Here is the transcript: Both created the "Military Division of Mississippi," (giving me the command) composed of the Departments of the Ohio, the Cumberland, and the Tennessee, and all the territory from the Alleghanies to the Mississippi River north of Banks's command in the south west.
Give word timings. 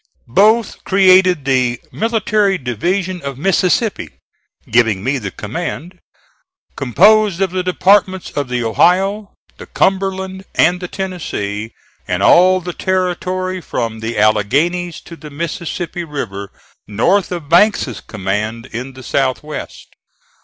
Both 0.33 0.83
created 0.83 1.45
the 1.45 1.79
"Military 1.91 2.57
Division 2.57 3.21
of 3.21 3.37
Mississippi," 3.37 4.09
(giving 4.67 5.03
me 5.03 5.19
the 5.19 5.29
command) 5.29 5.99
composed 6.75 7.39
of 7.39 7.51
the 7.51 7.61
Departments 7.61 8.31
of 8.31 8.47
the 8.49 8.63
Ohio, 8.63 9.35
the 9.57 9.67
Cumberland, 9.67 10.45
and 10.55 10.79
the 10.79 10.87
Tennessee, 10.87 11.73
and 12.07 12.23
all 12.23 12.61
the 12.61 12.73
territory 12.73 13.61
from 13.61 13.99
the 13.99 14.17
Alleghanies 14.17 15.01
to 15.01 15.15
the 15.15 15.29
Mississippi 15.29 16.03
River 16.03 16.51
north 16.87 17.31
of 17.31 17.47
Banks's 17.47 18.01
command 18.01 18.65
in 18.71 18.93
the 18.93 19.03
south 19.03 19.43
west. 19.43 19.95